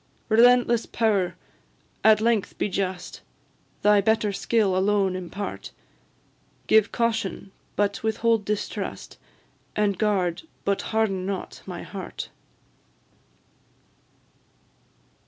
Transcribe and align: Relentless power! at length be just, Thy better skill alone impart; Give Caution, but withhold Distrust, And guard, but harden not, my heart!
Relentless 0.29 0.87
power! 0.87 1.35
at 2.03 2.19
length 2.19 2.57
be 2.57 2.67
just, 2.69 3.21
Thy 3.83 4.01
better 4.01 4.33
skill 4.33 4.75
alone 4.75 5.15
impart; 5.15 5.69
Give 6.65 6.91
Caution, 6.91 7.51
but 7.75 8.01
withhold 8.01 8.43
Distrust, 8.43 9.19
And 9.75 9.99
guard, 9.99 10.41
but 10.65 10.81
harden 10.89 11.27
not, 11.27 11.61
my 11.67 11.83
heart! 11.83 12.29